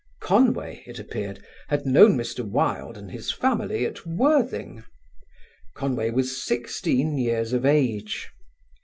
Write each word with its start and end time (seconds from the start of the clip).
Conway, 0.19 0.81
it 0.87 0.97
appeared, 0.97 1.45
had 1.67 1.85
known 1.85 2.17
Mr. 2.17 2.43
Wilde 2.43 2.97
and 2.97 3.11
his 3.11 3.31
family 3.31 3.85
at 3.85 4.03
Worthing. 4.03 4.83
Conway 5.75 6.09
was 6.09 6.41
sixteen 6.41 7.19
years 7.19 7.53
of 7.53 7.67
age.... 7.67 8.31